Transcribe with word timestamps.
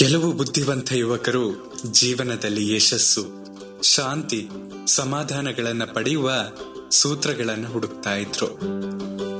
ಕೆಲವು 0.00 0.32
ಬುದ್ಧಿವಂತ 0.32 0.92
ಯುವಕರು 0.92 1.74
ಜೀವನದಲ್ಲಿ 1.90 2.74
ಯಶಸ್ಸು, 2.74 3.26
ಶಾಂತಿ, 3.82 4.48
ಸಮಾಧಾನಗಳನ್ನು 4.86 5.94
ಪಡೆಯುವ 5.94 6.32
ಸೂತ್ರಗಳನ್ನು 6.90 7.68
ಹುಡುಕ್ತಾ 7.68 8.14
ಇದ್ರು. 8.14 8.46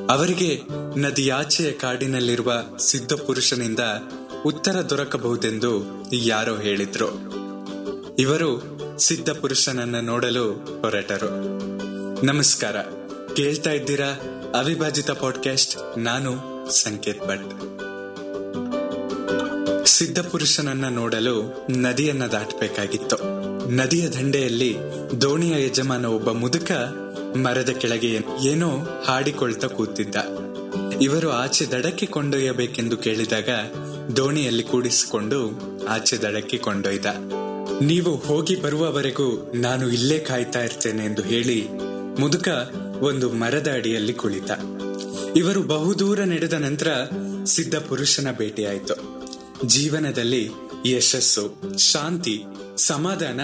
ಅವರಿಗೆ 0.07 0.61
ನದಿಯಾಚೆಯ 0.97 1.73
ಕಾಡಿನಲ್ಲಿರುವ 1.73 2.53
ಸಿದ್ಧ 2.79 3.13
ಪುರುಷನಿಂದ 3.13 3.79
ಉತ್ತರ 4.47 4.91
ದೊರಕಬಹುದೆಂದು 4.91 5.83
ಯಾರೋ 6.13 6.57
ಹೇಳಿದ್ರು. 6.57 7.09
ಇವರು 8.19 8.81
ಸಿದ್ಧ 8.99 9.31
ಪುರುಷನನ್ನ 9.31 10.01
ನೋಡಲು 10.01 10.53
ಹೊರಟರು. 10.81 11.31
ನಮಸ್ಕಾರ, 12.27 12.81
ಕೇಳ್ತಾ 13.37 13.71
ಇದ್ದೀರಾ 13.71 14.09
ಅವಿಭಾಜಿತ 14.59 15.11
ಪಾಡ್ಕಾಸ್ಟ್ 15.11 15.99
ನಾನು 15.99 16.33
ಸಂಕೇತ್ 16.73 17.27
ಭಟ್. 17.27 17.81
ಸಿದ್ಧ 20.01 20.19
ಪುರುಷನನ್ನ 20.19 20.89
ನೋಡಲು 20.89 21.67
ನದಿಯನ್ನ 21.71 22.27
ದಾಟಬೇಕಾಗಿತ್ತು. 22.27 23.17
ನದಿಯ 23.71 24.09
ದಂಡೆಯಲ್ಲಿ 24.09 24.77
ದೋಣಿಯ 25.21 25.67
ಯಜಮಾನ 25.67 26.05
ಒಬ್ಬ 26.05 26.31
ಮುದುಕ 26.31 26.73
ಮರದ 27.37 27.69
ಕೆಳಗೆ 27.69 28.19
ಏನೋ 28.45 29.03
ಹಾಡಿಕೊಳ್ತಾ 29.05 29.67
ಕೂತಿದ್ದ. 29.67 30.15
ಇವರು 31.03 31.31
ಆಚೆ 31.31 31.65
ದಡಕ್ಕೆ 31.67 32.07
ಕೊಂಡೊಯ್ಯಬೇಕೆಂದು 32.07 32.97
ಕೇಳಿದಾಗ 32.97 33.49
ದೋಣಿಯಲ್ಲಿ 34.17 34.63
ಕೂಡಿಸಿಕೊಂಡು 34.63 35.61
ಆಚೆ 35.89 36.17
ದಡಕ್ಕೆ 36.17 36.57
ಕೊಂಡೊಯ್ದ. 36.57 37.07
ನೀವು 37.83 38.17
ಹೋಗಿ 38.17 38.57
ಬರುವವರೆಗೂ 38.57 39.53
ನಾನು 39.55 39.91
ಇಲ್ಲೇ 39.91 40.19
ಕಾಯ್ತಾ 40.19 40.65
ಇರ್ತೇನೆ 40.65 41.05
ಎಂದು 41.05 41.23
ಹೇಳಿ 41.23 41.69
ಮುದುಕ 42.21 42.49
ಒಂದು 43.01 43.33
ಮರದ 43.33 43.69
ಅಡಿಯಲ್ಲಿ 43.75 44.13
ಕುಳಿತ. 44.13 44.51
ಇವರು 45.37 45.63
ಬಹುದೂರ 45.63 46.21
ನಡೆದ 46.21 46.53
ನಂತರ 46.53 46.89
ಸಿದ್ಧ 47.45 47.75
ಪುರುಷನ 47.75 48.29
ಭೇಟಿಯಾಯಿತು. 48.39 49.10
ಜೀವನದಲ್ಲಿ 49.65 50.51
ಯಶಸ್ಸು, 50.87 51.79
ಶಾಂತಿ, 51.79 52.43
ಸಮಾಧಾನ 52.77 53.41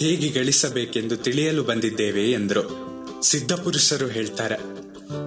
ಹೇಗೆ 0.00 0.28
ಗಳಿಸಬೇಕೆಂದು 0.28 1.16
ತಿಳಿಯಲು 1.16 1.62
ಬಂದಿದ್ದೇವೆ 1.62 2.32
ಎಂದರು. 2.32 2.64
ಸಿದ್ಧಪುರುಷರು 3.22 4.06
ಹೇಳ್ತಾರೆ, 4.06 4.54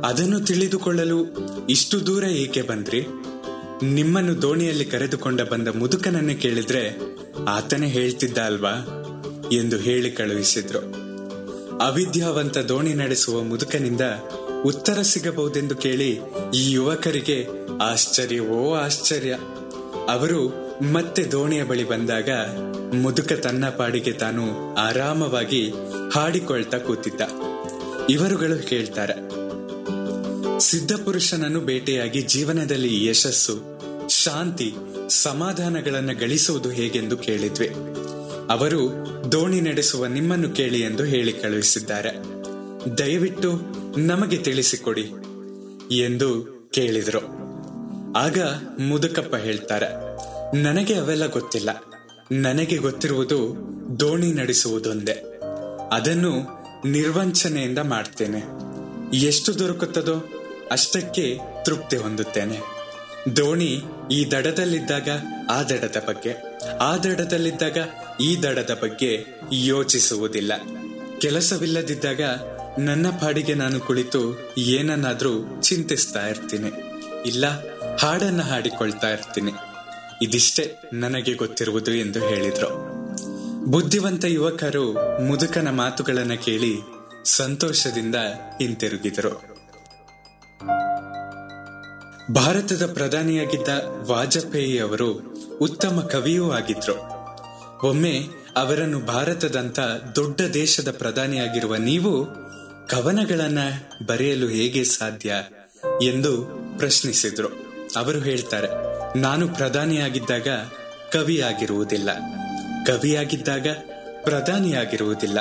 ಅದನ್ನು 0.03 0.39
ತಿಳಿದುಕೊಳ್ಳಲು 0.39 1.25
ಇಷ್ಟು 1.69 2.07
ದೂರ 2.07 2.23
ಏಕೆ 2.23 2.61
ಬಂದ್ರಿ? 2.61 3.05
ನಿಮ್ಮನ್ನು 3.83 4.41
ದೋಣಿಯಲ್ಲಿ 4.41 4.85
ಕರೆದುಕೊಂಡ 4.85 5.41
ಬಂದ 5.41 5.67
ಮುದುಕನನ್ನು 5.67 6.41
ಕೇಳಿದ್ರೆ 6.41 6.97
ಆತನೇ 7.47 7.87
ಹೇಳ್ತಿದ್ದ 7.87 8.37
ಅಲ್ವಾ? 8.37 8.73
ಎಂದು 9.53 9.77
ಹೇಳಿ 9.77 10.11
ಕಳುಹಿಸಿದ್ರು. 10.11 10.79
ಅವಿದ್ಯಾವಂತ 11.77 12.57
ದೋಣಿ 12.57 12.93
ನಡೆಸುವ 12.93 13.43
ಮುದುಕನಿಂದ 13.43 14.01
ಉತ್ತರ 14.65 15.01
ಸಿಗಬಹುದೆಂದು 15.01 15.75
ಕೇಳಿ 15.75 16.19
ಈ 16.55 16.71
ಯುವಕರಿಗೆ 16.71 17.47
ಆಶ್ಚರ್ಯವೋ 17.81 18.75
ಆಶ್ಚರ್ಯ. 18.75 19.37
ಅವರು 20.09 20.65
ಮತ್ತೆ 20.93 21.23
ದೋಣಿಯ 21.23 21.63
ಬಳಿ 21.63 21.83
ಬಂದಾಗ 21.83 22.29
ಮುದುಕ 22.93 23.33
ತನ್ನ 23.33 23.69
ಪಾಡಿಗೆ 23.69 24.11
ತಾನು 24.11 24.75
ಆರಾಮವಾಗಿ 24.75 25.73
ಹಾಡಿಕೊಳ್ತಾ 26.13 26.77
ಕೂತಿದ್ದ. 26.77 27.21
ಇವರುಗಳು 28.09 28.67
ಕೇಳ್ತಾರೆ 28.67 29.45
ಸಿದ್ಧ 30.59 30.91
ಬೇಟೆಯಾಗಿ 31.59 32.21
ಜೀವನದಲ್ಲಿ 32.21 33.05
ಯಶಸ್ಸು, 33.05 33.59
ಶಾಂತಿ, 34.09 34.73
ಸಮಾಧಾನಗಳನ್ನು 35.09 36.19
ಗಳಿಸುವುದು 36.19 36.69
ಹೇಗೆಂದು 36.69 37.17
ಕೇಳಿದ್ವಿ. 37.17 37.67
ಅವರು 38.49 38.89
ದೋಣಿ 39.31 39.61
ನಡೆಸುವ 39.61 40.05
ನಿಮ್ಮನ್ನು 40.05 40.49
ಕೇಳಿ 40.49 40.81
ಎಂದು 40.81 41.03
ಹೇಳಿ 41.03 41.33
ಕಳುಹಿಸಿದ್ದಾರೆ. 41.33 42.11
ದಯವಿಟ್ಟು 42.97 43.51
ನಮಗೆ 43.97 44.37
ತಿಳಿಸಿಕೊಡಿ 44.37 45.11
ಎಂದು 45.95 46.45
ಕೇಳಿದ್ರು. 46.73 47.44
ಆಗ 48.15 48.39
ಮುದುಕಪ್ಪ 48.79 49.35
ಹೇಳ್ತಾರೆ, 49.35 49.89
ನನಗೆ 50.61 50.93
ಅವೆಲ್ಲ 50.93 51.25
ಗೊತ್ತಿಲ್ಲ. 51.25 51.69
ನನಗೆ 52.31 52.77
ಗೊತ್ತಿರುವುದು 52.77 53.39
ದೋಣಿ 53.99 54.33
ನಡೆಸುವುದೊಂದೇ. 54.33 55.41
ಅದನ್ನು 55.91 56.33
ನಿರ್ವಂಚನೆಯಿಂದ 56.85 57.77
ಮಾಡ್ತೇನೆ. 57.77 58.41
ಎಷ್ಟು 59.17 59.59
ದೊರಕುತ್ತದೋ 59.59 60.15
ಅಷ್ಟಕ್ಕೆ 60.71 61.39
ತೃಪ್ತಿ 61.65 61.97
ಹೊಂದುತ್ತೇನೆ. 61.97 62.59
ದೋಣಿ 63.37 63.83
ಈ 64.11 64.31
ದಡದಲ್ಲಿದ್ದಾಗ 64.31 65.09
ಆ 65.49 65.63
ದಡದ 65.63 66.03
ಬಗ್ಗೆ, 66.07 66.33
ಆ 66.81 66.97
ದಡದಲ್ಲಿದ್ದಾಗ 66.97 67.77
ಈ 68.21 68.43
ದಡದ 68.43 68.79
ಬಗ್ಗೆ 68.83 69.25
ಯೋಚಿಸುವುದಿಲ್ಲ. 69.53 70.53
ಕೆಲಸವಿಲ್ಲದಿದ್ದಾಗ 71.19 72.21
ನನ್ನ 72.79 73.09
ಪಾಡಿಗೆ 73.09 73.53
ನಾನು 73.53 73.79
ಕುಳಿತು 73.79 74.51
ಏನನ್ನಾದ್ರೂ 74.57 75.61
ಚಿಂತಿಸ್ತಾ 75.61 76.27
ಇರ್ತೀನಿ. 76.27 76.71
ಇಲ್ಲ 77.25 77.45
ಹಾಡನ್ನ 77.99 78.41
ಹಾಡಿಕೊಳ್ತಾ 78.41 79.09
ಇರ್ತೀನಿ. 79.09 79.51
ಇದಿಷ್ಟೇ 80.21 80.75
ನನಗೆ 80.93 81.33
ಗೊತ್ತಿರುವುದು 81.33 81.93
ಎಂದು 81.93 82.27
ಹೇಳಿದ್ರು. 82.27 82.95
ಬುದ್ಧಿವಂತ 83.65 84.25
ಯುವಕರು 84.25 84.93
ಮುದುಕನ 85.21 85.69
ಮಾತುಗಳನ್ನು 85.69 86.43
ಕೇಳಿ 86.43 86.75
ಸಂತೋಷದಿಂದ 87.25 88.15
ಹಿಂತಿರುಗಿದರು. 88.61 89.55
ಭಾರತದ 92.33 92.93
ಪ್ರಧಾನಿಯಾಗಿದ್ದ 92.93 93.67
ವಾಜಪೇಯಿ 93.85 94.79
ಅವರು 94.79 95.13
ಉತ್ತಮ 95.61 96.09
ಕವಿಯೂ 96.11 96.51
ಆಗಿದ್ರು. 96.51 97.15
ಒಮ್ಮೆ 97.87 98.19
ಅವರನ್ನು 98.55 98.99
ಭಾರತದಂತ 98.99 99.79
ದೊಡ್ಡ 100.15 100.41
ದೇಶದ 100.41 100.91
ಪ್ರಧಾನಿಯಾಗಿರುವ 100.91 101.75
ನೀವು 101.75 102.25
ಕವನಗಳನ್ನ 102.87 103.59
ಬರೆಯಲು 104.07 104.47
ಹೇಗೆ 104.47 104.83
ಸಾಧ್ಯ 104.83 105.33
ಎಂದು 106.01 106.45
ಪ್ರಶ್ನಿಸಿದ್ರು. 106.77 107.64
ಅವರು 107.95 108.19
ಹೇಳ್ತಾರೆ, 108.19 108.67
ನಾನು 109.19 109.47
ಪ್ರಧಾನಿಯಾಗಿದ್ದಾಗ 109.47 110.47
ಕವಿಯಾಗಿರುವುದಿಲ್ಲ. 111.11 112.09
ಕವಿಯಾಗಿದ್ದಾಗ 112.85 113.67
ಪ್ರಧಾನಿಯಾಗಿರುವುದಿಲ್ಲ. 114.23 115.39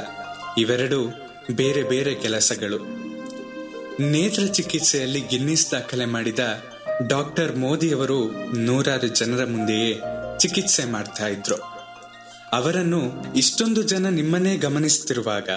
ಇವೆರಡು 0.58 1.24
ಬೇರೆ 1.54 1.82
ಬೇರೆ 1.82 2.14
ಕೆಲಸಗಳು. 2.14 2.78
ನೇತ್ರ 4.02 4.44
ಚಿಕಿತ್ಸೆಯಲ್ಲಿ 4.44 5.20
ಗಿನ್ನಿಸ್ 5.20 5.72
ದಾಖಲೆ 5.72 6.04
ಮಾಡಿದ 6.04 6.38
ಡಾಕ್ಟರ್ 7.06 7.56
ಮೋದಿಯವರು 7.56 8.30
ನೂರಾರು 8.58 9.06
ಜನರ 9.06 9.44
ಮುಂದೆಯೇ 9.44 10.00
ಚಿಕಿತ್ಸೆ 10.38 10.84
ಮಾಡ್ತಾ 10.84 11.26
ಇದ್ರು. 11.26 11.56
ಅವರನ್ನು 12.52 13.12
ಇಷ್ಟೊಂದು 13.36 13.82
ಜನ 13.82 14.08
ನಿಮ್ಮನ್ನೇ 14.08 14.56
ಗಮನಿಸುತ್ತಿರುವಾಗ 14.56 15.48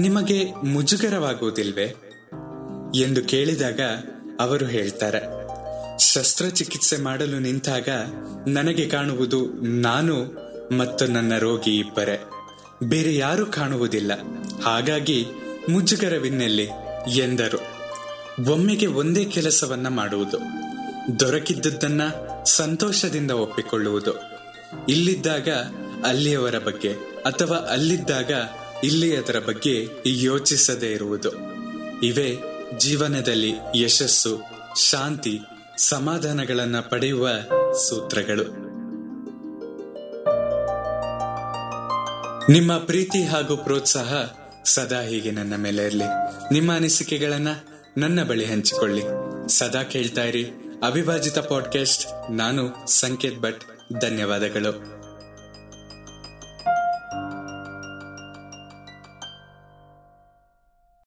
ನಿಮಗೆ 0.00 0.52
ಮುಜುಗರವಾಗುವುದಿಲ್ವೇ? 0.54 1.94
ಎಂದು 2.96 3.24
ಕೇಳಿದಾಗ 3.24 3.80
ಅವರು 4.40 4.66
ಹೇಳ್ತಾರೆ 4.66 5.39
ಶಸ್ತ್ರಚಿಕಿತ್ಸೆ 6.00 6.96
ಮಾಡಲು 6.96 7.38
ನಿಂತಾಗ 7.38 7.88
ನನಗೆ 8.46 8.86
ಕಾಣುವುದು 8.86 9.46
ನಾನು 9.62 10.14
ಮತ್ತು 10.76 11.06
ನನ್ನ 11.06 11.38
ರೋಗಿ 11.38 11.78
ಇಬ್ಬರೇ. 11.78 12.24
ಬೇರೆ 12.82 13.16
ಯಾರು 13.16 13.46
ಕಾಣುವುದಿಲ್ಲ. 13.46 14.12
ಹಾಗಾಗಿ 14.64 15.26
ಮುಜುಗರವಿನ್ನೆಲ್ಲಿ 15.68 16.68
ಎಂದರು. 17.20 17.80
ಒಮ್ಮೆಗೆ 18.52 18.86
ಒಂದೇ 18.86 19.24
ಕೆಲಸವನ್ನ 19.24 19.88
ಮಾಡುವುದು. 19.88 20.38
ದೊರಕಿದ್ದದ್ದನ್ನ 21.20 22.02
ಸಂತೋಷದಿಂದ 22.44 23.30
ಒಪ್ಪಿಕೊಳ್ಳುವುದು. 23.30 24.14
ಇಲ್ಲಿದ್ದಾಗ 24.88 25.48
ಅಲ್ಲಿಯವರ 26.04 26.58
ಬಗ್ಗೆ 26.58 26.92
ಅಥವಾ 27.26 27.56
ಅಲ್ಲಿದ್ದಾಗ 27.56 28.30
ಇಲ್ಲಿಯದರ 28.84 29.38
ಬಗ್ಗೆ 29.38 29.88
ಯೋಚಿಸದೇ 30.06 30.92
ಇರುವುದು. 30.92 31.30
ಇವೇ 32.02 32.36
ಜೀವನದಲ್ಲಿ 32.78 33.52
ಯಶಸ್ಸು, 33.76 34.40
ಶಾಂತಿ 34.90 35.40
ಸಮಾಧಾನಗಳನ್ನ 35.88 36.80
ಪಡೆಯುವ 36.80 37.28
ಸೂತ್ರಗಳು. 37.88 38.42
ನಿಮ್ಮ 42.52 42.78
ಪ್ರೀತಿ 42.78 43.24
ಹಾಗೂ 43.24 43.56
ಪ್ರೋತ್ಸಾಹ 43.56 44.12
ಸದಾ 44.64 45.00
ಹೀಗೆ 45.00 45.30
ನನ್ನ 45.30 45.56
ಮೇಲೆ 45.56 45.84
ಇರಲಿ. 45.84 46.04
ನಿಮ್ಮ 46.52 46.74
ಅನಿಸಿಕೆಗಳನ್ನ 46.74 47.48
ನನ್ನ 47.96 48.22
ಬಳಿ 48.22 48.44
ಹಂಚಿಕೊಳ್ಳಿ. 48.44 49.02
ಸದಾ 49.58 49.82
ಕೇಳ್ತಾ 49.82 50.24
ಇರಿ 50.24 50.50
ಅವಿಭಾಜಿತ 50.82 51.38
ಪಾಡ್ಕಾಸ್ಟ್ 51.38 52.32
ನಾನು 52.32 52.90
ಸಂಕೇತ್ 52.90 53.40
ಭಟ್. 53.40 53.60
ಧನ್ಯವಾದಗಳು. 54.00 54.99